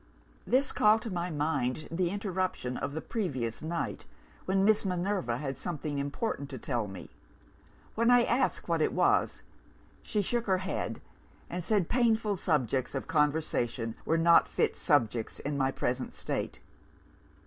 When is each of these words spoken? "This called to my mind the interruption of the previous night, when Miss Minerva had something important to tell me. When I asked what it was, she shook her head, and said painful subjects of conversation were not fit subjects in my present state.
"This 0.47 0.71
called 0.71 1.03
to 1.03 1.11
my 1.11 1.29
mind 1.29 1.87
the 1.91 2.09
interruption 2.09 2.75
of 2.75 2.93
the 2.93 3.01
previous 3.03 3.61
night, 3.61 4.03
when 4.45 4.65
Miss 4.65 4.83
Minerva 4.83 5.37
had 5.37 5.59
something 5.59 5.99
important 5.99 6.49
to 6.49 6.57
tell 6.57 6.87
me. 6.87 7.11
When 7.93 8.09
I 8.09 8.23
asked 8.23 8.67
what 8.67 8.81
it 8.81 8.93
was, 8.93 9.43
she 10.01 10.23
shook 10.23 10.47
her 10.47 10.57
head, 10.57 11.01
and 11.51 11.63
said 11.63 11.87
painful 11.87 12.35
subjects 12.37 12.95
of 12.95 13.07
conversation 13.07 13.93
were 14.03 14.17
not 14.17 14.47
fit 14.49 14.75
subjects 14.75 15.37
in 15.37 15.55
my 15.55 15.69
present 15.69 16.15
state. 16.15 16.59